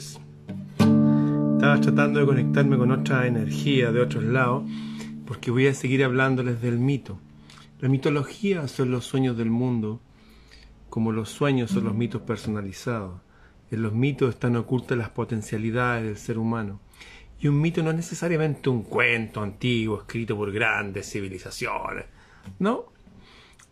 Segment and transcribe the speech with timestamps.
[0.00, 4.64] Estaba tratando de conectarme con otra energía de otros lados
[5.26, 7.18] porque voy a seguir hablándoles del mito.
[7.80, 10.00] La mitología son los sueños del mundo,
[10.88, 13.20] como los sueños son los mitos personalizados.
[13.70, 16.80] En los mitos están ocultas las potencialidades del ser humano.
[17.38, 22.06] Y un mito no es necesariamente un cuento antiguo escrito por grandes civilizaciones.
[22.58, 22.86] No.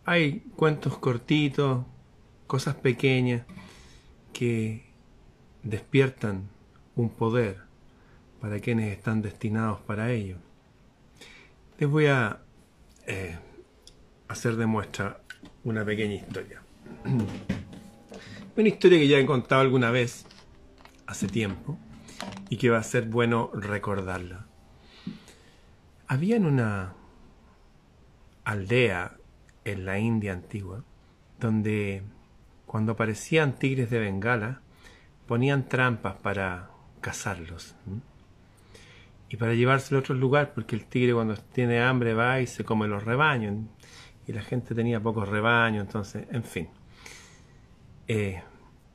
[0.05, 1.85] Hay cuentos cortitos,
[2.47, 3.45] cosas pequeñas
[4.31, 4.88] que
[5.63, 6.49] despiertan
[6.95, 7.57] un poder
[8.41, 10.37] para quienes están destinados para ello.
[11.77, 12.41] Les voy a
[13.07, 13.37] eh,
[14.27, 15.21] hacer de muestra
[15.63, 16.61] una pequeña historia.
[18.55, 20.25] una historia que ya he contado alguna vez,
[21.05, 21.77] hace tiempo,
[22.49, 24.45] y que va a ser bueno recordarla.
[26.07, 26.93] Había en una
[28.43, 29.17] aldea
[29.63, 30.83] en la India antigua,
[31.39, 32.03] donde
[32.65, 34.61] cuando aparecían tigres de Bengala,
[35.29, 37.75] ponían trampas para cazarlos
[39.29, 42.65] y para llevárselo a otro lugar, porque el tigre cuando tiene hambre va y se
[42.65, 43.57] come los rebaños,
[44.25, 46.67] y la gente tenía pocos rebaños, entonces, en fin.
[48.07, 48.41] Eh,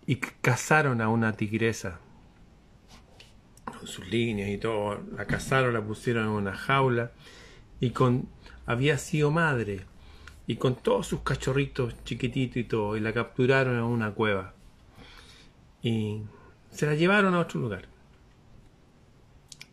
[0.07, 2.01] y cazaron a una tigresa
[3.65, 7.13] con sus líneas y todo, la cazaron, la pusieron en una jaula,
[7.79, 8.29] y con
[8.67, 9.83] había sido madre,
[10.49, 14.55] y con todos sus cachorritos chiquititos y todo, y la capturaron en una cueva
[15.85, 16.23] y
[16.71, 17.85] se la llevaron a otro lugar.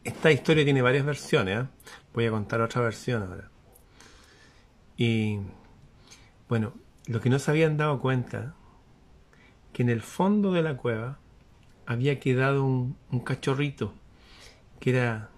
[0.04, 1.68] Esta historia tiene varias versiones, ¿eh?
[2.14, 3.50] voy a contar otra versión ahora.
[4.98, 5.40] Y
[6.50, 6.74] bueno,
[7.08, 8.56] lo que no se habían dado cuenta,
[9.72, 11.18] que en el fondo de la cueva
[11.86, 13.94] había quedado un, cachorrito
[14.82, 15.30] que era,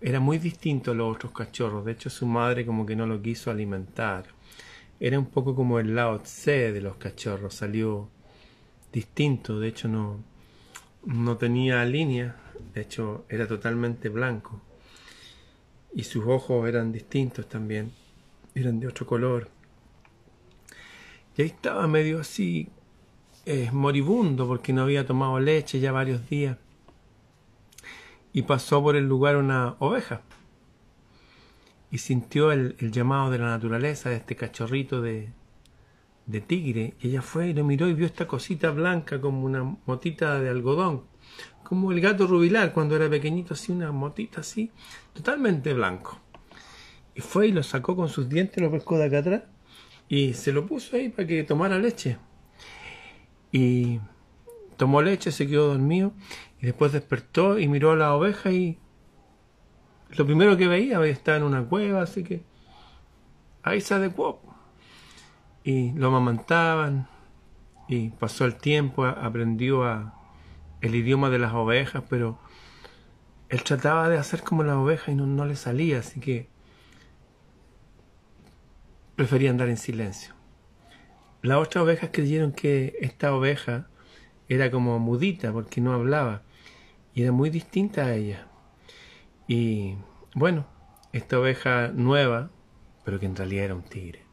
[0.00, 1.84] era muy distinto a los otros cachorros.
[1.84, 4.26] De hecho, su madre como que no lo quiso alimentar.
[4.98, 7.54] Era un poco como el Lao Tse de los cachorros.
[7.54, 8.10] Salió
[8.94, 10.22] distinto, de hecho no,
[11.04, 12.36] no tenía línea,
[12.72, 14.62] de hecho era totalmente blanco.
[15.92, 17.92] Y sus ojos eran distintos también,
[18.54, 19.50] eran de otro color.
[21.36, 22.68] Y ahí estaba medio así,
[23.46, 26.56] eh, moribundo, porque no había tomado leche ya varios días.
[28.32, 30.22] Y pasó por el lugar una oveja.
[31.90, 35.32] Y sintió el llamado de la naturaleza, de este cachorrito de,
[36.26, 39.76] de tigre, y ella fue y lo miró y vio esta cosita blanca como una
[39.86, 41.04] motita de algodón,
[41.62, 44.70] como el gato rubilar cuando era pequeñito, así una motita así,
[45.12, 46.20] totalmente blanco.
[47.14, 49.42] Y fue y lo sacó con sus dientes, lo pescó de acá atrás
[50.08, 52.18] y se lo puso ahí para que tomara leche.
[53.52, 54.00] Y
[54.76, 56.12] tomó leche, se quedó dormido
[56.60, 58.78] y después despertó y miró a la oveja y
[60.10, 62.42] lo primero que veía estaba en una cueva, así que
[63.62, 64.40] ahí se adecuó.
[65.64, 67.08] Y lo amamantaban
[67.88, 70.14] y pasó el tiempo, aprendió a,
[70.80, 72.38] el idioma de las ovejas, pero
[73.48, 76.48] él trataba de hacer como la oveja y no, no le salía, así que
[79.16, 80.34] prefería andar en silencio.
[81.42, 83.88] Las otras ovejas creyeron que esta oveja
[84.48, 86.42] era como mudita porque no hablaba
[87.14, 88.46] y era muy distinta a ella.
[89.46, 89.96] Y
[90.34, 90.66] bueno,
[91.12, 92.50] esta oveja nueva,
[93.04, 94.23] pero que en realidad era un tigre,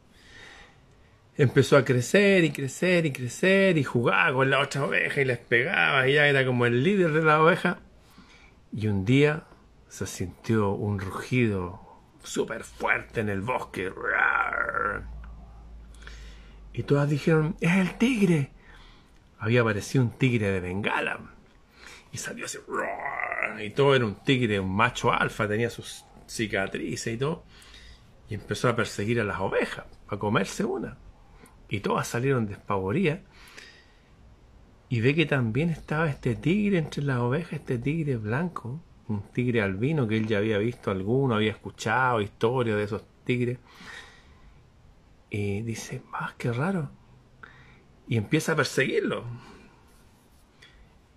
[1.36, 5.38] empezó a crecer y crecer y crecer y jugaba con la otra oveja y les
[5.38, 7.80] pegaba y ya era como el líder de la oveja.
[8.72, 9.44] Y un día
[9.88, 11.80] se sintió un rugido
[12.22, 13.92] súper fuerte en el bosque.
[16.72, 18.50] Y todas dijeron, es el tigre.
[19.38, 21.20] Había aparecido un tigre de Bengala.
[22.12, 22.58] Y salió así.
[23.58, 27.44] Y todo era un tigre, un macho alfa, tenía sus cicatrices y todo.
[28.28, 30.96] Y empezó a perseguir a las ovejas, a comerse una.
[31.72, 33.20] Y todas salieron despavoridas.
[34.90, 39.62] Y ve que también estaba este tigre entre las ovejas, este tigre blanco, un tigre
[39.62, 43.58] albino que él ya había visto alguno, había escuchado historias de esos tigres.
[45.30, 46.90] Y dice, ah, qué raro.
[48.06, 49.24] Y empieza a perseguirlo.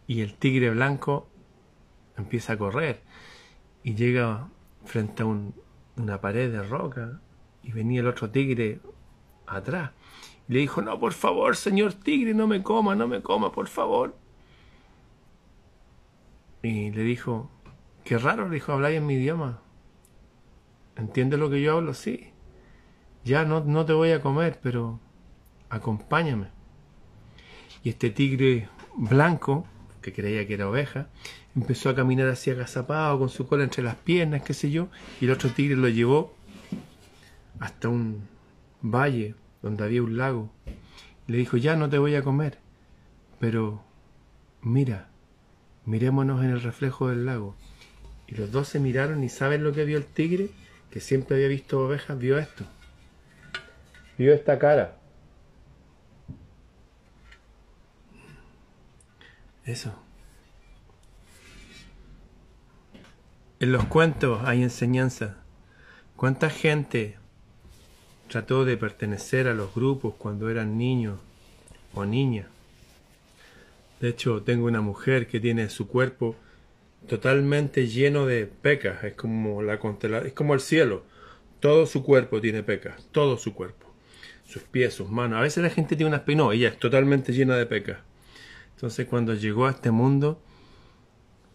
[0.07, 1.27] Y el tigre blanco
[2.15, 3.01] empieza a correr.
[3.83, 4.47] Y llega
[4.85, 7.19] frente a una pared de roca.
[7.61, 8.79] Y venía el otro tigre
[9.47, 9.91] atrás.
[10.47, 14.15] Le dijo, no, por favor, señor tigre, no me coma, no me coma, por favor.
[16.61, 17.49] Y le dijo,
[18.03, 19.61] qué raro, le dijo, habláis en mi idioma.
[20.95, 21.93] ¿Entiendes lo que yo hablo?
[21.93, 22.31] Sí
[23.25, 24.99] ya no, no te voy a comer, pero
[25.69, 26.47] acompáñame.
[27.83, 29.65] Y este tigre blanco,
[30.01, 31.07] que creía que era oveja,
[31.55, 34.89] empezó a caminar así agazapado, con su cola entre las piernas, qué sé yo,
[35.19, 36.35] y el otro tigre lo llevó
[37.59, 38.27] hasta un
[38.81, 39.33] valle
[39.65, 40.49] donde había un lago.
[41.27, 42.59] Le dijo, ya no te voy a comer,
[43.39, 43.83] pero
[44.61, 45.09] mira,
[45.85, 47.57] mirémonos en el reflejo del lago.
[48.27, 50.51] Y los dos se miraron y ¿saben lo que vio el tigre?
[50.89, 52.65] Que siempre había visto ovejas, vio esto
[54.17, 54.97] vio esta cara.
[59.63, 59.93] Eso.
[63.59, 65.37] En los cuentos hay enseñanza.
[66.15, 67.17] ¿Cuánta gente
[68.27, 71.19] trató de pertenecer a los grupos cuando eran niños
[71.93, 72.47] o niñas?
[73.99, 76.35] De hecho, tengo una mujer que tiene su cuerpo
[77.07, 79.03] totalmente lleno de pecas.
[79.03, 81.03] Es como la es como el cielo.
[81.59, 83.07] Todo su cuerpo tiene pecas.
[83.11, 83.85] Todo su cuerpo
[84.45, 85.39] sus pies, sus manos.
[85.39, 87.99] A veces la gente tiene unas no, ella es totalmente llena de pecas.
[88.75, 90.41] Entonces cuando llegó a este mundo,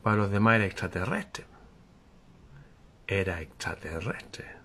[0.03, 1.45] para los demás era extraterrestre.
[3.07, 4.60] Era extraterrestre.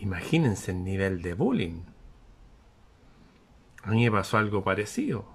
[0.00, 1.82] Imagínense el nivel de bullying.
[3.82, 5.26] A mí me pasó algo parecido.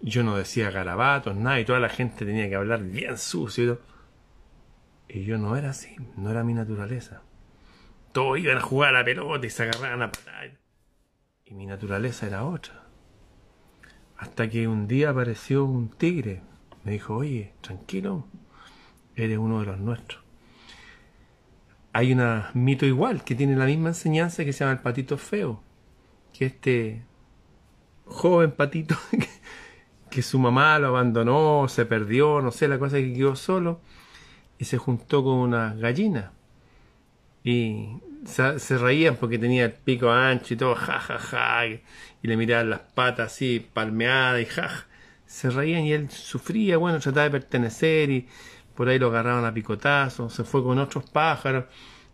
[0.00, 3.80] Yo no decía garabatos, nada, y toda la gente tenía que hablar bien sucio.
[5.08, 7.22] Y yo no era así, no era mi naturaleza
[8.18, 10.58] todos iban a jugar a la pelota y se agarraban a patar.
[11.44, 12.82] Y mi naturaleza era otra.
[14.16, 16.42] Hasta que un día apareció un tigre.
[16.82, 18.26] Me dijo, oye, tranquilo,
[19.14, 20.24] eres uno de los nuestros.
[21.92, 25.62] Hay un mito igual que tiene la misma enseñanza que se llama el patito feo.
[26.32, 27.02] Que este
[28.04, 28.96] joven patito
[30.10, 33.80] que, su mamá lo abandonó, se perdió, no sé, la cosa que quedó solo
[34.58, 36.32] y se juntó con una gallina
[37.44, 41.82] y se, reían porque tenía el pico ancho y todo, ja, ja, ja, y,
[42.22, 44.86] le miraban las patas así palmeadas y ja,
[45.26, 48.28] se reían y él sufría, bueno, trataba de pertenecer y
[48.78, 51.64] por ahí lo agarraban a picotazos, se fue con otros pájaros,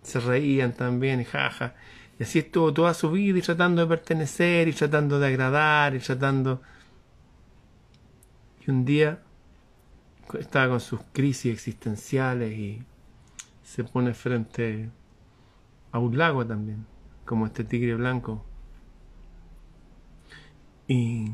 [0.01, 1.75] se reían también jaja.
[2.19, 5.99] Y así estuvo toda su vida y tratando de pertenecer y tratando de agradar y
[5.99, 6.63] tratando...
[8.67, 9.21] Y un día
[10.39, 12.83] estaba con sus crisis existenciales y
[13.63, 14.89] se pone frente
[15.93, 16.87] a un lago también,
[17.27, 18.43] como este tigre blanco.
[20.89, 21.31] Y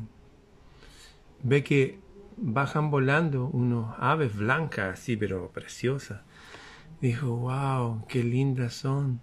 [1.45, 2.01] ve que
[2.41, 6.23] bajan volando unos aves blancas así, pero preciosas.
[7.01, 9.21] Dijo, wow, qué lindas son.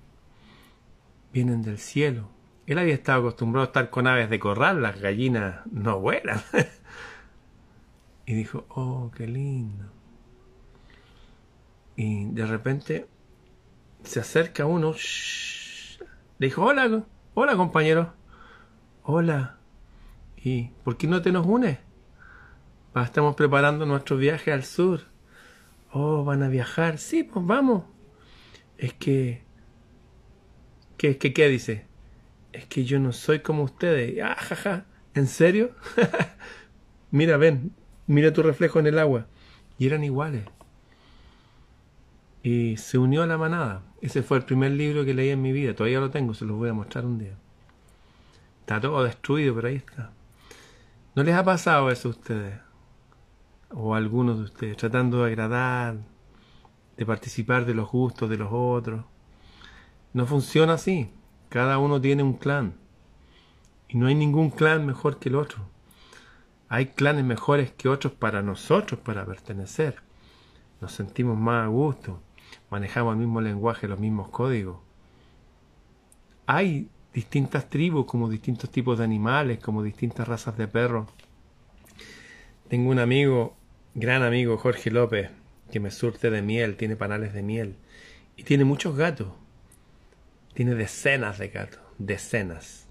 [1.34, 2.30] Vienen del cielo.
[2.66, 6.42] Él había estado acostumbrado a estar con aves de corral, las gallinas no vuelan.
[8.26, 9.86] y dijo, oh, qué lindo.
[11.96, 13.08] Y de repente
[14.04, 14.94] se acerca uno,
[16.38, 18.14] le dijo, hola, hola compañero,
[19.04, 19.58] hola,
[20.38, 21.80] ¿y por qué no te nos unes?
[23.04, 25.02] Estamos preparando nuestro viaje al sur.
[25.92, 26.98] Oh, van a viajar.
[26.98, 27.84] Sí, pues vamos.
[28.78, 29.48] Es que
[30.98, 31.48] ¿Qué, qué?
[31.48, 31.86] Dice,
[32.54, 34.20] es que yo no soy como ustedes.
[34.24, 35.72] Ah, jaja, ¿en serio?
[37.12, 37.72] mira, ven,
[38.08, 39.28] mira tu reflejo en el agua.
[39.78, 40.44] Y eran iguales.
[42.42, 43.84] Y se unió a la manada.
[44.02, 45.76] Ese fue el primer libro que leí en mi vida.
[45.76, 47.36] Todavía lo tengo, se los voy a mostrar un día.
[48.62, 50.12] Está todo destruido, pero ahí está.
[51.16, 52.60] ¿No les ha pasado eso a ustedes?
[53.70, 55.98] O algunos de ustedes, tratando de agradar,
[56.98, 59.06] de participar de los gustos de los otros.
[60.14, 61.12] No funciona así.
[61.50, 62.76] Cada uno tiene un clan.
[63.88, 65.64] Y no hay ningún clan mejor que el otro.
[66.70, 70.02] Hay clanes mejores que otros para nosotros, para pertenecer.
[70.82, 72.22] Nos sentimos más a gusto.
[72.70, 74.80] Manejamos el mismo lenguaje, los mismos códigos.
[76.46, 81.08] Hay distintas tribus, como distintos tipos de animales, como distintas razas de perros.
[82.70, 83.56] Tengo un amigo,
[83.96, 85.30] gran amigo, Jorge López,
[85.72, 87.76] que me surte de miel, tiene panales de miel.
[88.36, 89.30] Y tiene muchos gatos.
[90.54, 92.88] Tiene decenas de gatos, decenas.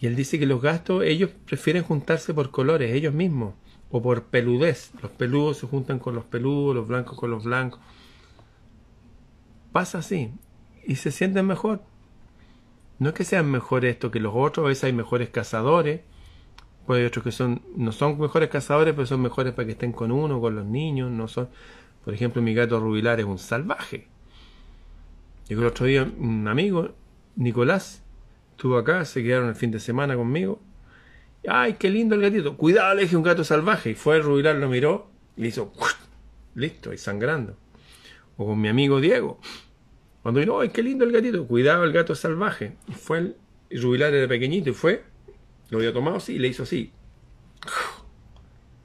[0.00, 3.54] Y él dice que los gatos, ellos prefieren juntarse por colores, ellos mismos,
[3.90, 4.90] o por peludez.
[5.00, 7.80] Los peludos se juntan con los peludos, los blancos con los blancos.
[9.72, 10.30] Pasa así.
[10.84, 11.82] Y se sienten mejor.
[12.98, 16.02] No es que sean mejores esto que los otros, a veces hay mejores cazadores.
[16.88, 19.92] Pues hay otros que son, no son mejores cazadores, pero son mejores para que estén
[19.92, 21.10] con uno, con los niños.
[21.10, 21.50] No son,
[22.02, 24.06] por ejemplo, mi gato rubilar es un salvaje.
[25.48, 26.94] Llegó el otro día un amigo,
[27.36, 28.02] Nicolás,
[28.52, 30.62] estuvo acá, se quedaron el fin de semana conmigo.
[31.46, 32.56] ¡Ay, qué lindo el gatito!
[32.56, 33.90] Cuidado, le dije un gato salvaje.
[33.90, 35.70] Y fue el rubilar, lo miró y le hizo
[36.54, 37.54] listo, y sangrando.
[38.38, 39.38] O con mi amigo Diego.
[40.22, 41.46] Cuando dijo, ¡ay, qué lindo el gatito!
[41.46, 42.76] Cuidado, el gato salvaje.
[42.88, 43.36] Y fue el,
[43.68, 45.04] el rubilar era pequeñito y fue,
[45.70, 46.92] lo había tomado así le hizo así.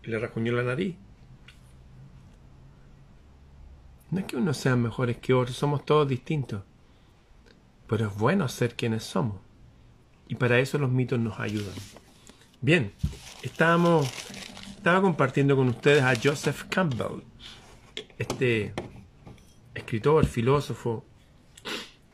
[0.03, 0.95] Y le rasguñó la nariz.
[4.11, 6.61] No es que unos sean mejores que otros, somos todos distintos.
[7.87, 9.37] Pero es bueno ser quienes somos.
[10.27, 11.73] Y para eso los mitos nos ayudan.
[12.61, 12.93] Bien,
[13.41, 14.09] estábamos,
[14.75, 17.23] estaba compartiendo con ustedes a Joseph Campbell,
[18.17, 18.73] este
[19.73, 21.05] escritor, filósofo,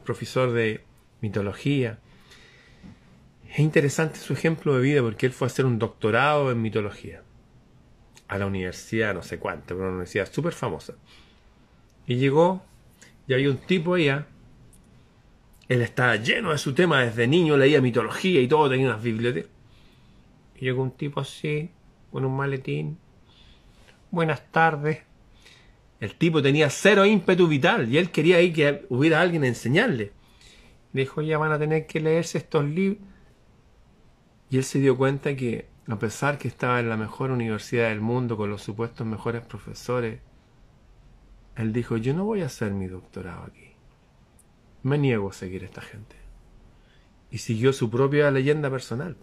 [0.03, 0.83] profesor de
[1.21, 1.99] mitología.
[3.59, 7.23] Es interesante su ejemplo de vida porque él fue a hacer un doctorado en mitología
[8.29, 10.93] a la universidad, no sé cuánto, pero una universidad súper famosa.
[12.07, 12.63] Y llegó
[13.27, 14.27] y había un tipo allá.
[15.67, 19.51] Él estaba lleno de su tema desde niño, leía mitología y todo, tenía unas bibliotecas.
[20.55, 21.69] Y llegó un tipo así,
[22.13, 22.97] con un maletín.
[24.09, 24.99] Buenas tardes.
[25.99, 30.13] El tipo tenía cero ímpetu vital y él quería ahí que hubiera alguien a enseñarle.
[30.93, 33.09] Dijo, ya van a tener que leerse estos libros.
[34.49, 38.01] Y él se dio cuenta que, a pesar que estaba en la mejor universidad del
[38.01, 40.21] mundo, con los supuestos mejores profesores,
[41.55, 43.73] él dijo, yo no voy a hacer mi doctorado aquí.
[44.81, 46.15] Me niego a seguir a esta gente.
[47.31, 49.17] Y siguió su propia leyenda personal.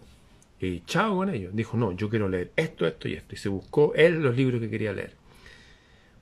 [0.59, 1.49] Y chao con ello.
[1.51, 3.35] Dijo, no, yo quiero leer esto, esto y esto.
[3.35, 5.15] Y se buscó él los libros que quería leer.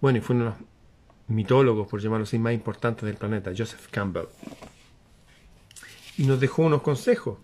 [0.02, 0.60] Bueno, y fue uno de los
[1.28, 4.28] mitólogos, por llamarlo así, más importantes del planeta, Joseph Campbell.
[6.18, 7.40] Y nos dejó unos consejos.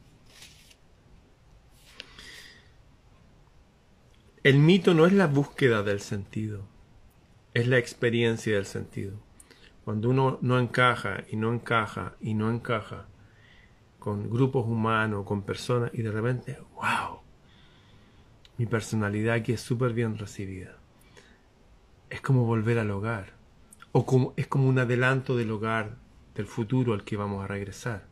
[4.43, 6.71] El mito no es la búsqueda del sentido
[7.53, 9.13] es la experiencia del sentido.
[9.83, 13.07] Cuando uno no encaja y no encaja y no encaja
[13.99, 17.19] con grupos humanos, con personas, y de repente, wow,
[18.57, 20.77] mi personalidad aquí es súper bien recibida.
[22.09, 23.33] Es como volver al hogar,
[23.91, 25.97] o como, es como un adelanto del hogar,
[26.35, 28.07] del futuro al que vamos a regresar.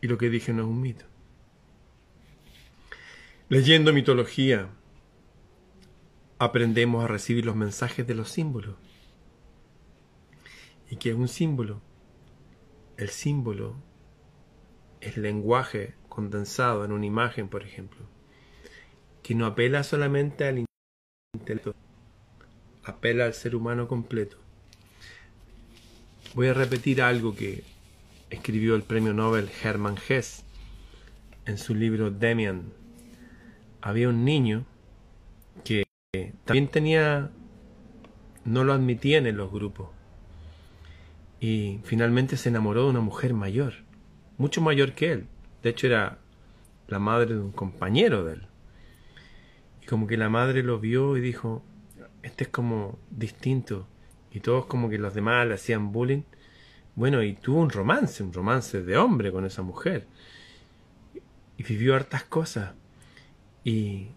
[0.00, 1.11] Y lo que dije no es un mito.
[3.52, 4.70] Leyendo mitología,
[6.38, 8.76] aprendemos a recibir los mensajes de los símbolos.
[10.88, 11.82] ¿Y qué es un símbolo?
[12.96, 13.76] El símbolo
[15.02, 18.00] es lenguaje condensado en una imagen, por ejemplo,
[19.22, 20.64] que no apela solamente al
[21.34, 21.74] intelecto,
[22.84, 24.38] apela al ser humano completo.
[26.32, 27.64] Voy a repetir algo que
[28.30, 30.42] escribió el premio Nobel Hermann Hesse
[31.44, 32.80] en su libro Demian.
[33.82, 34.64] Había un niño
[35.64, 35.84] que
[36.44, 37.30] también tenía,
[38.44, 39.88] no lo admitían en los grupos.
[41.40, 43.74] Y finalmente se enamoró de una mujer mayor,
[44.38, 45.26] mucho mayor que él.
[45.62, 46.18] De hecho era
[46.86, 48.46] la madre de un compañero de él.
[49.82, 51.64] Y como que la madre lo vio y dijo,
[52.22, 53.88] este es como distinto.
[54.30, 56.22] Y todos como que los demás le hacían bullying.
[56.94, 60.06] Bueno, y tuvo un romance, un romance de hombre con esa mujer.
[61.56, 62.74] Y vivió hartas cosas.
[63.64, 64.08] Y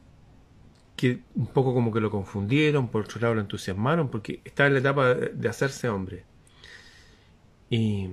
[0.95, 4.73] que un poco como que lo confundieron, por otro lado lo entusiasmaron, porque estaba en
[4.73, 6.23] la etapa de hacerse hombre.
[7.69, 8.09] Y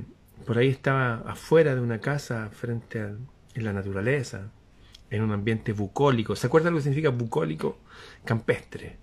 [0.46, 3.14] por ahí estaba afuera de una casa, frente a
[3.54, 4.50] la naturaleza,
[5.10, 6.34] en un ambiente bucólico.
[6.34, 7.78] ¿Se acuerdan lo que significa bucólico?
[8.24, 8.96] Campestre.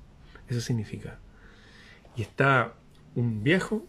[0.48, 1.20] Eso significa.
[2.16, 2.74] Y está
[3.16, 3.86] un viejo,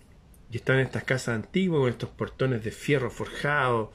[0.50, 3.92] y está en estas casas antiguas, con estos portones de fierro forjado,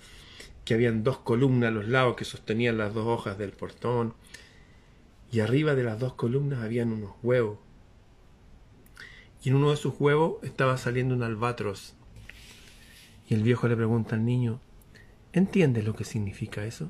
[0.65, 4.13] que habían dos columnas a los lados que sostenían las dos hojas del portón,
[5.31, 7.59] y arriba de las dos columnas habían unos huevos.
[9.43, 11.93] Y en uno de esos huevos estaba saliendo un albatros.
[13.29, 14.59] Y el viejo le pregunta al niño,
[15.35, 16.89] ¿Entiendes lo que significa eso?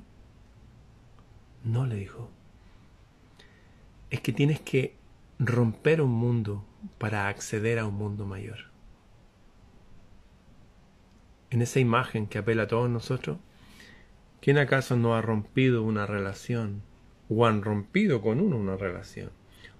[1.64, 2.30] No, le dijo.
[4.12, 4.96] Es que tienes que
[5.40, 6.64] romper un mundo
[7.00, 8.70] para acceder a un mundo mayor.
[11.50, 13.40] En esa imagen que apela a todos nosotros,
[14.46, 16.84] ¿quién acaso no ha rompido una relación
[17.30, 19.32] o han rompido con uno una relación?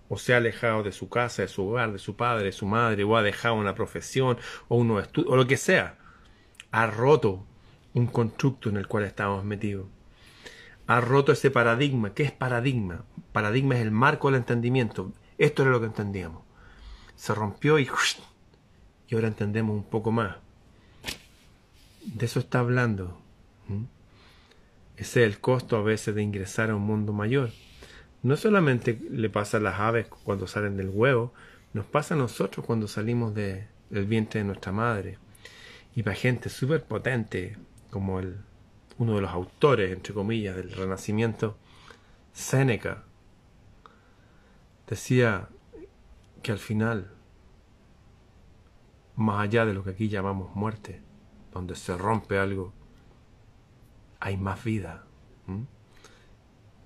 [0.10, 2.66] o se ha alejado de su casa, de su hogar, de su padre, de su
[2.66, 5.98] madre, o ha dejado una profesión o unos estudios, o lo que sea,
[6.72, 7.46] ha roto
[7.94, 9.88] un constructo en el cual estamos metidos.
[10.88, 12.14] Ha roto ese paradigma.
[12.14, 13.06] ¿Qué es paradigma?
[13.34, 15.12] Paradigma es el marco del entendimiento.
[15.38, 16.44] Esto era lo que entendíamos.
[17.16, 17.90] Se rompió y,
[19.08, 20.38] y ahora entendemos un poco más.
[22.04, 23.20] De eso está hablando.
[24.98, 27.50] Ese es el costo a veces de ingresar a un mundo mayor.
[28.24, 31.34] No solamente le pasa a las aves cuando salen del huevo,
[31.74, 35.18] nos pasa a nosotros cuando salimos de, del vientre de nuestra madre.
[35.96, 37.58] Y para gente súper potente,
[37.92, 38.38] como el,
[38.98, 41.58] uno de los autores, entre comillas, del Renacimiento,
[42.34, 43.04] Séneca,
[44.88, 45.50] decía
[46.42, 47.12] que al final,
[49.16, 51.02] más allá de lo que aquí llamamos muerte,
[51.54, 52.74] donde se rompe algo,
[54.26, 55.04] hay más vida.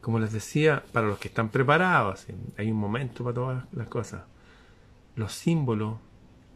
[0.02, 2.28] Como les decía, para los que están preparados,
[2.58, 4.24] hay un momento para todas las cosas.
[5.16, 6.00] Los símbolos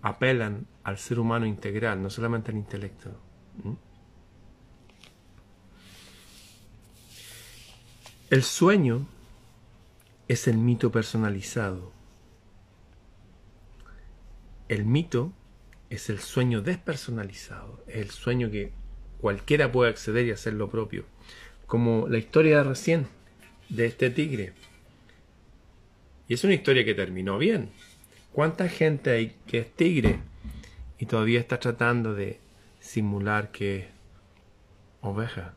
[0.01, 3.11] apelan al ser humano integral, no solamente al intelecto.
[8.29, 9.07] El sueño
[10.27, 11.93] es el mito personalizado.
[14.67, 15.31] El mito
[15.89, 18.82] es el sueño despersonalizado, es el sueño que
[19.23, 21.05] cualquiera puede acceder y hacer lo propio.
[21.65, 23.07] Como la historia recién
[23.69, 24.51] de este tigre.
[26.27, 27.69] Y es una historia que terminó bien.
[28.33, 30.19] ¿Cuánta gente hay que es tigre
[30.99, 32.41] y todavía está tratando de
[32.81, 33.85] simular que es
[34.99, 35.53] oveja?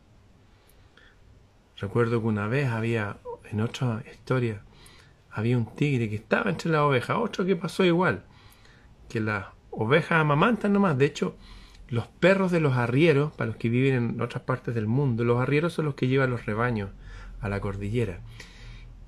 [1.76, 3.16] Recuerdo que una vez había,
[3.50, 4.62] en otra historia,
[5.32, 8.22] había un tigre que estaba entre las ovejas, otro que pasó igual,
[9.08, 11.36] que las ovejas amamantan nomás, de hecho,
[11.88, 15.40] los perros de los arrieros, para los que viven en otras partes del mundo, los
[15.40, 16.90] arrieros son los que llevan los rebaños
[17.40, 18.20] a la cordillera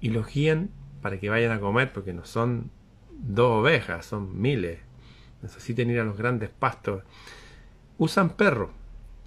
[0.01, 0.71] y los guían
[1.03, 2.71] para que vayan a comer, porque no son
[3.11, 4.81] dos ovejas, son miles,
[5.43, 7.03] necesitan ir a los grandes pastos.
[7.99, 8.71] Usan perros,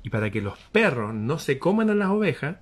[0.04, 2.58] y para que los perros no se coman a las ovejas,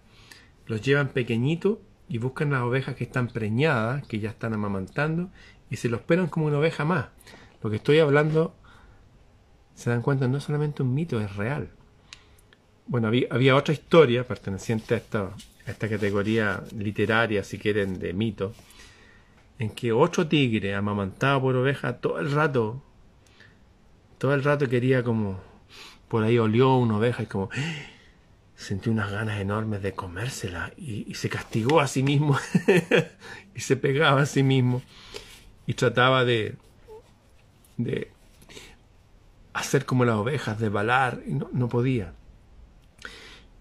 [0.65, 5.29] los llevan pequeñitos y buscan las ovejas que están preñadas, que ya están amamantando,
[5.69, 7.07] y se los esperan como una oveja más.
[7.61, 8.55] Lo que estoy hablando,
[9.79, 11.69] se dan cuenta, no es solamente un mito, es real.
[12.85, 15.21] Bueno, había, otra historia perteneciente a esta,
[15.65, 18.53] a esta categoría literaria, si quieren, de mito,
[19.57, 22.83] en que otro tigre amamantado por oveja todo el rato,
[24.17, 25.39] todo el rato quería como,
[26.09, 27.49] por ahí olió una oveja y como,
[28.57, 32.37] sentí unas ganas enormes de comérsela y, se castigó a sí mismo
[33.55, 34.81] y se pegaba a sí mismo
[35.65, 36.55] y trataba de,
[37.77, 38.11] de
[39.59, 42.13] hacer como las ovejas, de balar y no, podía.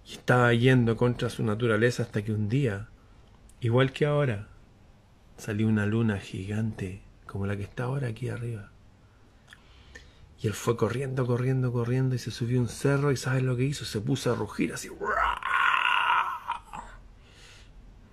[0.07, 2.89] Y estaba yendo contra su naturaleza hasta que un día,
[3.61, 4.49] igual que ahora,
[5.37, 8.71] salió una luna gigante como la que está ahora aquí arriba.
[10.41, 13.65] Y él fue corriendo, corriendo, corriendo y se subió un cerro y ¿sabes lo que
[13.65, 13.85] hizo?
[13.85, 14.89] Se puso a rugir así.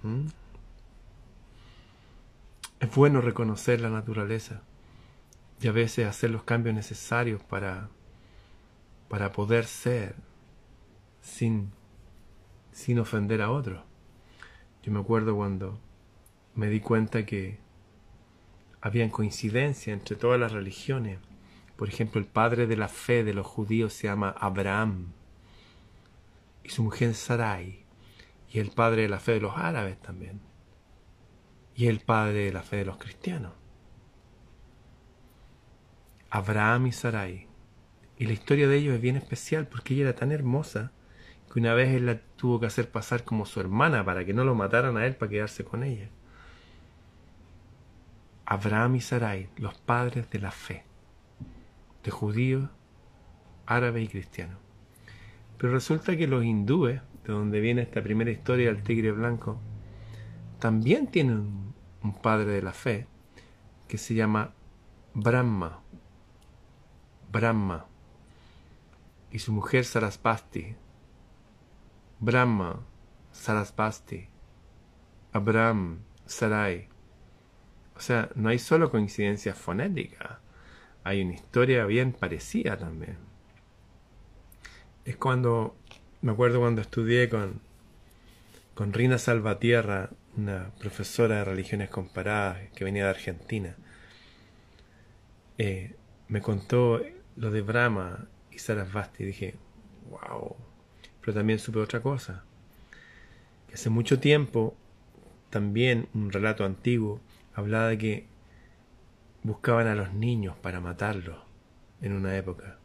[0.02, 0.26] ¿Mm?
[2.80, 4.62] Es bueno reconocer la naturaleza
[5.62, 7.90] y a veces hacer los cambios necesarios para,
[9.08, 10.16] para poder ser
[11.22, 11.72] sin,
[12.72, 13.84] sin ofender a otros.
[14.84, 15.80] Yo me acuerdo cuando
[16.54, 17.60] me di cuenta que
[18.82, 21.20] había coincidencia entre todas las religiones
[21.76, 25.12] por ejemplo, el padre de la fe de los judíos se llama Abraham
[26.64, 27.84] y su mujer Sarai.
[28.50, 30.40] Y el padre de la fe de los árabes también.
[31.76, 33.52] Y el padre de la fe de los cristianos.
[36.30, 37.48] Abraham y Sarai.
[38.18, 40.92] Y la historia de ellos es bien especial porque ella era tan hermosa
[41.52, 44.44] que una vez él la tuvo que hacer pasar como su hermana para que no
[44.44, 46.10] lo mataran a él para quedarse con ella.
[48.46, 50.84] Abraham y Sarai, los padres de la fe
[52.06, 52.70] de judíos,
[53.66, 54.60] árabes y cristianos.
[55.58, 59.60] Pero resulta que los hindúes, de donde viene esta primera historia del tigre blanco,
[60.60, 63.08] también tienen un padre de la fe
[63.88, 64.54] que se llama
[65.16, 65.82] Brahma.
[67.36, 67.86] Brahma.
[69.30, 70.74] Y su mujer Sarasvati.
[72.22, 72.80] Brahma,
[73.34, 74.30] Sarasvati.
[75.34, 76.88] Abraham, Sarai.
[77.98, 80.38] O sea, no hay solo coincidencias fonéticas,
[81.04, 83.18] hay una historia bien parecida también.
[85.04, 85.76] Es cuando,
[86.22, 87.60] me acuerdo cuando estudié con,
[88.76, 93.76] con Rina Salvatierra, una profesora de religiones comparadas que venía de Argentina.
[95.58, 95.96] Eh,
[96.30, 97.02] me contó
[97.36, 99.56] lo de Brahma y Sarasvati dije,
[100.10, 100.56] wow.
[101.22, 102.44] Pero también supe otra cosa,
[103.68, 104.76] que hace mucho tiempo,
[105.50, 107.20] también un relato antiguo,
[107.54, 108.26] hablaba de que
[109.44, 111.38] buscaban a los niños para matarlos
[112.02, 112.78] en una época.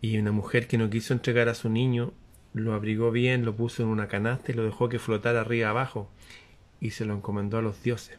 [0.00, 2.12] Y una mujer que no quiso entregar a su niño
[2.54, 6.10] lo abrigó bien, lo puso en una canasta y lo dejó que flotara arriba abajo
[6.80, 8.18] y se lo encomendó a los dioses.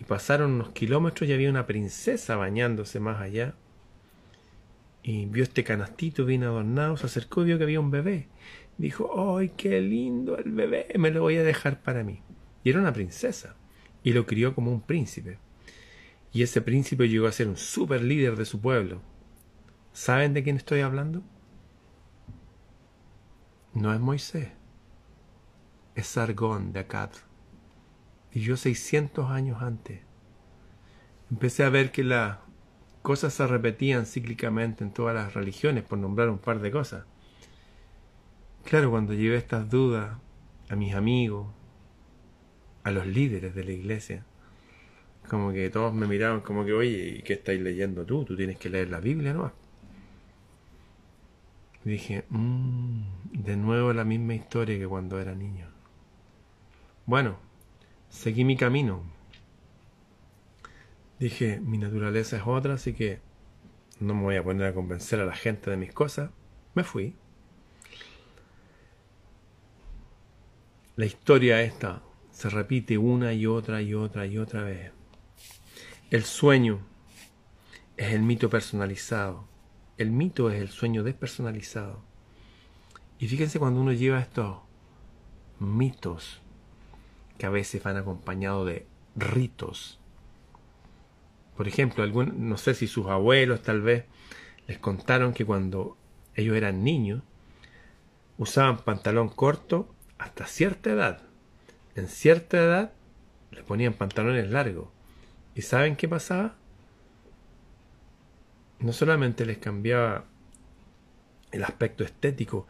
[0.00, 3.54] Y pasaron unos kilómetros y había una princesa bañándose más allá.
[5.02, 8.28] Y vio este canastito bien adornado, se acercó y vio que había un bebé.
[8.78, 10.86] Dijo, ¡ay, qué lindo el bebé!
[10.98, 12.22] Me lo voy a dejar para mí.
[12.64, 13.56] Y era una princesa.
[14.02, 15.38] Y lo crió como un príncipe.
[16.32, 19.02] Y ese príncipe llegó a ser un super líder de su pueblo.
[19.92, 21.22] ¿Saben de quién estoy hablando?
[23.74, 24.48] No es Moisés,
[25.94, 27.10] es Sargón de Akkad.
[28.32, 30.00] Y yo 600 años antes
[31.30, 32.38] empecé a ver que las
[33.02, 37.04] cosas se repetían cíclicamente en todas las religiones, por nombrar un par de cosas.
[38.64, 40.18] Claro, cuando llevé estas dudas
[40.68, 41.48] a mis amigos,
[42.84, 44.24] a los líderes de la iglesia,
[45.28, 48.24] como que todos me miraban como que, oye, ¿y qué estáis leyendo tú?
[48.24, 49.52] Tú tienes que leer la Biblia, ¿no?
[51.84, 53.00] dije, mmm,
[53.32, 55.66] de nuevo la misma historia que cuando era niño.
[57.06, 57.38] Bueno,
[58.10, 59.02] seguí mi camino.
[61.18, 63.20] Dije, mi naturaleza es otra, así que
[63.98, 66.30] no me voy a poner a convencer a la gente de mis cosas.
[66.74, 67.16] Me fui.
[70.96, 74.92] La historia esta se repite una y otra y otra y otra vez.
[76.10, 76.80] El sueño
[77.96, 79.50] es el mito personalizado
[80.00, 82.02] el mito es el sueño despersonalizado.
[83.18, 84.56] Y fíjense cuando uno lleva estos
[85.58, 86.40] mitos
[87.40, 89.98] que a veces van acompañados de ritos.
[91.56, 94.04] Por ejemplo, algún, no sé si sus abuelos tal vez
[94.66, 95.96] les contaron que cuando
[96.34, 97.22] ellos eran niños
[98.36, 101.22] usaban pantalón corto hasta cierta edad.
[101.94, 102.92] En cierta edad
[103.52, 104.88] le ponían pantalones largos.
[105.54, 106.56] ¿Y saben qué pasaba?
[108.80, 110.24] no solamente les cambiaba
[111.52, 112.66] el aspecto estético,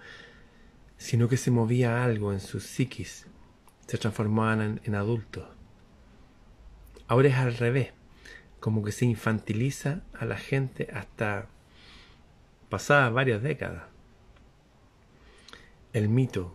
[0.97, 3.27] sino que se movía algo en sus psiquis,
[3.91, 5.49] se transformaban en, adultos.
[7.09, 7.93] Ahora es al revés,
[8.61, 11.49] como que se infantiliza a la gente hasta
[12.69, 13.83] pasadas varias décadas.
[15.93, 16.55] El mito,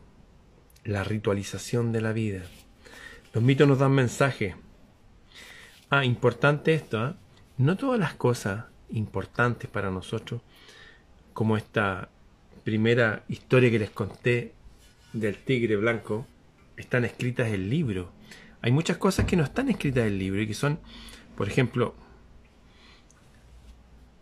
[0.85, 2.43] la ritualización de la vida.
[3.33, 4.55] Los mitos nos dan mensajes.
[5.89, 7.13] Ah, importante esto, ¿eh?
[7.57, 10.41] no todas las cosas importantes para nosotros,
[11.33, 12.07] como esta
[12.63, 14.53] primera historia que les conté
[15.11, 16.25] del tigre blanco,
[16.77, 18.11] están escritas en el libro.
[18.61, 20.79] Hay muchas cosas que no están escritas en el libro y que son,
[21.37, 21.95] por ejemplo,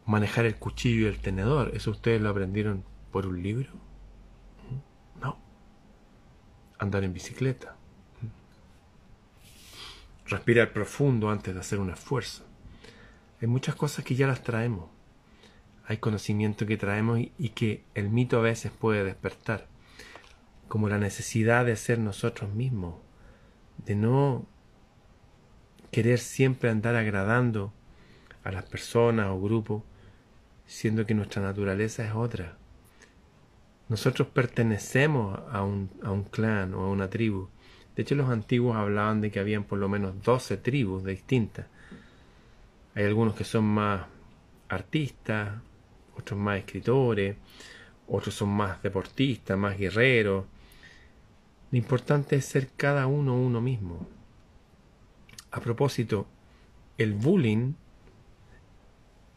[0.05, 1.71] manejar el cuchillo y el tenedor.
[1.73, 3.71] ¿Eso ustedes lo aprendieron por un libro?
[5.21, 5.37] No.
[6.79, 7.75] Andar en bicicleta.
[10.25, 12.45] Respirar profundo antes de hacer un esfuerzo.
[13.41, 14.89] Hay muchas cosas que ya las traemos.
[15.85, 19.67] Hay conocimiento que traemos y, que el mito a veces puede despertar.
[20.73, 22.95] Como la necesidad de ser nosotros mismos.
[23.85, 24.47] De no
[25.91, 27.71] querer siempre andar agradando
[28.43, 29.83] a las personas o grupos,
[30.65, 32.57] siendo que nuestra naturaleza es otra.
[33.87, 37.49] Nosotros pertenecemos a un, a un, clan o a una tribu.
[37.95, 41.67] De hecho, los antiguos hablaban de que habían por lo menos 12 tribus distintas.
[42.95, 44.07] Hay algunos que son más
[44.69, 45.53] artistas,
[46.17, 47.37] otros más escritores,
[48.07, 50.45] otros son más deportistas, más guerreros.
[51.73, 54.07] Lo importante es ser cada uno uno mismo.
[55.49, 56.27] A propósito,
[56.99, 57.73] el bullying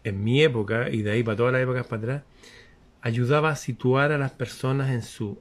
[0.05, 2.23] en mi época y de ahí para todas las épocas para atrás
[3.01, 5.41] ayudaba a situar a las personas en su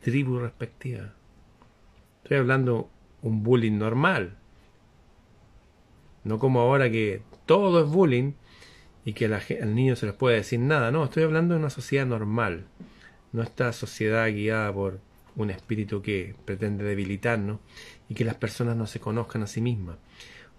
[0.00, 1.14] tribu respectiva.
[2.24, 2.90] Estoy hablando
[3.22, 4.36] un bullying normal,
[6.24, 8.32] no como ahora que todo es bullying
[9.04, 10.90] y que al niño se les puede decir nada.
[10.90, 12.66] No, estoy hablando de una sociedad normal,
[13.30, 17.60] no esta sociedad guiada por un espíritu que pretende debilitarnos
[18.08, 19.96] y que las personas no se conozcan a sí mismas.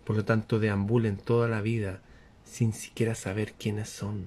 [0.03, 2.01] Por lo tanto, deambulen toda la vida
[2.43, 4.25] sin siquiera saber quiénes son,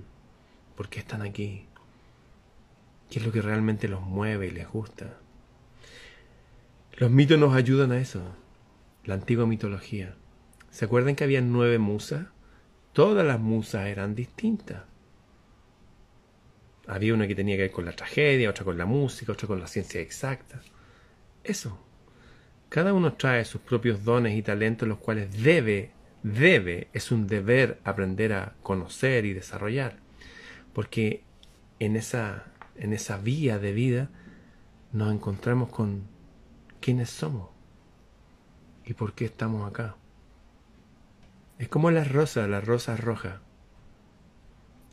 [0.76, 1.66] por qué están aquí,
[3.10, 5.18] qué es lo que realmente los mueve y les gusta.
[6.94, 8.22] Los mitos nos ayudan a eso,
[9.04, 10.16] la antigua mitología.
[10.70, 12.26] ¿Se acuerdan que había nueve musas?
[12.92, 14.82] Todas las musas eran distintas.
[16.86, 19.60] Había una que tenía que ver con la tragedia, otra con la música, otra con
[19.60, 20.60] la ciencia exacta.
[21.42, 21.78] Eso.
[22.68, 25.90] Cada uno trae sus propios dones y talentos, los cuales debe,
[26.22, 29.98] debe, es un deber aprender a conocer y desarrollar.
[30.72, 31.22] Porque
[31.78, 32.44] en esa,
[32.76, 34.10] en esa vía de vida
[34.92, 36.04] nos encontramos con
[36.80, 37.50] quiénes somos
[38.84, 39.96] y por qué estamos acá.
[41.58, 43.40] Es como la rosa, la rosa roja.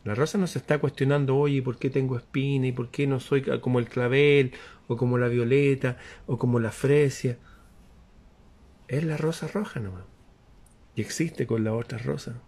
[0.04, 2.68] La rosa no se está cuestionando, oye, ¿por qué tengo espina?
[2.68, 4.54] ¿Y por qué no soy como el clavel?
[4.88, 5.98] ¿O como la violeta?
[6.28, 7.38] ¿O como la fresia?
[8.90, 10.04] Es la rosa roja nomás.
[10.96, 12.42] Y existe con la otra rosa.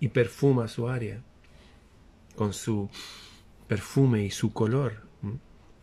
[0.00, 1.22] Y perfuma su área.
[2.34, 2.88] Con su
[3.68, 5.02] perfume y su color.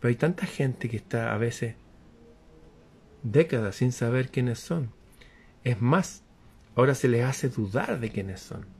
[0.00, 1.76] Pero hay tanta gente que está a veces
[3.22, 4.90] décadas sin saber quiénes son.
[5.62, 6.24] Es más,
[6.74, 8.77] ahora se les hace dudar de quiénes son.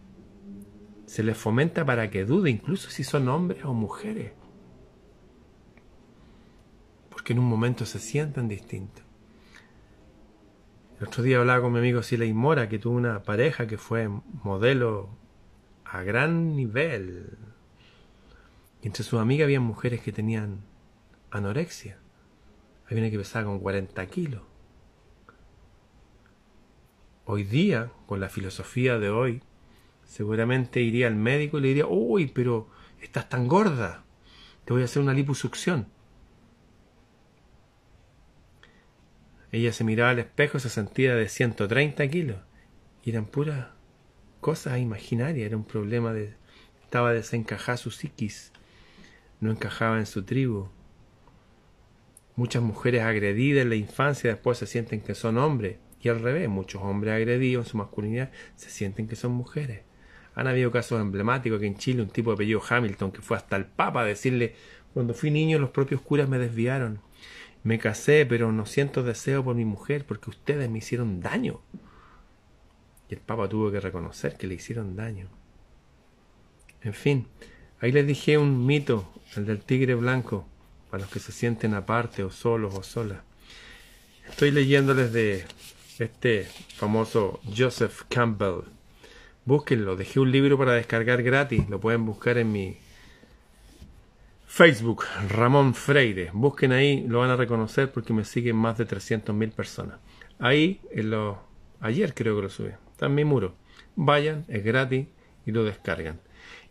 [1.09, 4.33] Se les fomenta para que dude, incluso si son hombres o mujeres.
[7.09, 9.03] Porque en un momento se sientan distintos.
[11.01, 14.07] El otro día hablaba con mi amigo Siley Mora, que tuvo una pareja que fue
[14.45, 15.09] modelo
[15.83, 17.39] a gran nivel.
[18.83, 20.61] Y entre sus amigas había mujeres que tenían
[21.31, 21.97] anorexia.
[22.85, 24.43] Había una que pesaba con 40 kilos.
[27.25, 29.43] Hoy día, con la filosofía de hoy,
[30.09, 32.69] seguramente iría al médico y le diría, uy, pero
[33.01, 34.05] estás tan gorda,
[34.65, 35.87] te voy a hacer una liposucción.
[39.53, 42.39] Ella se miraba al espejo y se sentía de 130 kilos.
[43.05, 43.69] Y eran puras
[44.41, 46.35] cosas imaginarias, era un problema de...
[46.83, 48.53] Estaba desencajada su psiquis,
[49.41, 50.69] no encajaba en su tribu.
[52.35, 56.49] Muchas mujeres agredidas en la infancia después se sienten que son hombres y al revés,
[56.49, 59.88] muchos hombres agredidos en su masculinidad se sienten que son mujeres.
[60.39, 63.57] Han habido casos emblemáticos que en Chile un tipo de apellido Hamilton que fue hasta
[63.57, 64.55] el Papa a decirle
[64.95, 67.01] cuando fui niño los propios curas me desviaron.
[67.65, 71.61] Me casé, pero no siento deseo por mi mujer porque ustedes me hicieron daño.
[73.11, 75.29] Y el Papa tuvo que reconocer que le hicieron daño.
[76.83, 77.27] En fin,
[77.81, 80.47] ahí les dije un mito, el del tigre blanco,
[80.89, 83.23] para los que se sienten aparte o solos o solas.
[84.29, 85.45] Estoy leyéndoles de
[85.99, 86.45] este
[86.77, 88.78] famoso Joseph Campbell.
[89.49, 92.77] Búsquenlo, dejé un libro para descargar gratis, lo pueden buscar en mi
[94.47, 96.29] Facebook, Ramón Freire.
[96.35, 100.01] Busquen ahí, lo van a reconocer porque me siguen más de 300.000 personas.
[100.39, 101.39] Ahí, en lo,
[101.81, 103.55] ayer creo que lo subí, está en mi muro.
[103.97, 105.07] Vayan, es gratis
[105.47, 106.21] y lo descargan.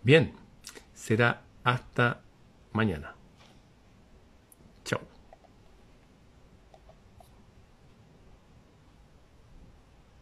[0.02, 0.34] Bien,
[0.95, 2.21] será hasta
[2.73, 3.16] mañana.